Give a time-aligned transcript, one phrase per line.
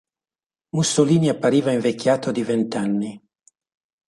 [0.73, 3.11] Mussolini appariva invecchiato di vent’anni.